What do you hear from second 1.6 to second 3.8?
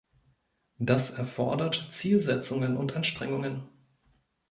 Zielsetzungen und Anstrengungen.